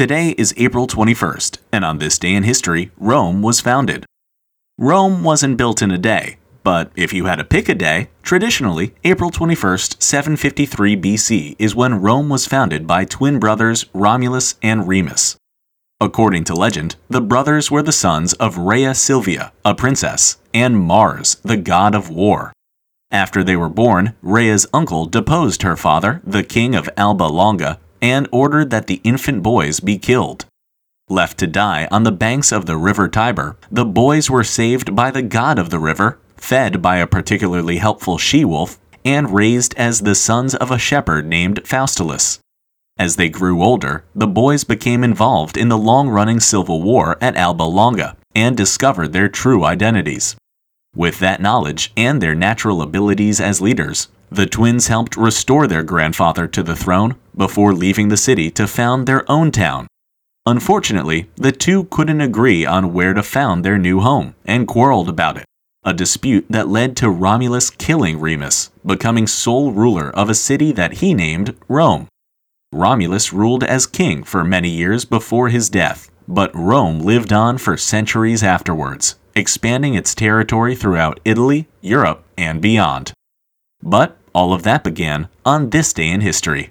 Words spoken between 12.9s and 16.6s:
twin brothers Romulus and Remus. According to